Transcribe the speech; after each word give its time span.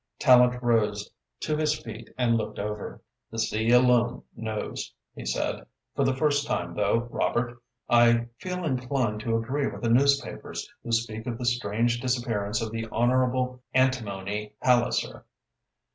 Tallente 0.19 0.57
rose 0.63 1.11
to 1.41 1.55
his 1.55 1.79
feet 1.79 2.09
and 2.17 2.35
looked 2.35 2.57
over. 2.57 3.03
"The 3.29 3.37
sea 3.37 3.69
alone 3.69 4.23
knows," 4.35 4.95
he 5.13 5.27
said. 5.27 5.67
"For 5.95 6.03
the 6.03 6.15
first 6.15 6.47
time, 6.47 6.73
though, 6.73 7.01
Robert, 7.11 7.61
I 7.87 8.25
feel 8.39 8.65
inclined 8.65 9.19
to 9.19 9.37
agree 9.37 9.67
with 9.67 9.83
the 9.83 9.89
newspapers, 9.91 10.67
who 10.83 10.91
speak 10.91 11.27
of 11.27 11.37
the 11.37 11.45
strange 11.45 11.99
disappearance 11.99 12.63
of 12.63 12.71
the 12.71 12.87
Honourable 12.87 13.61
Antimony 13.75 14.53
Palliser. 14.59 15.25